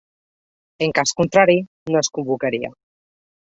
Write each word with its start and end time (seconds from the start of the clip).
En 0.85 0.93
cas 1.01 1.13
contrari, 1.21 1.59
no 1.93 2.03
es 2.05 2.13
convocaria. 2.19 2.77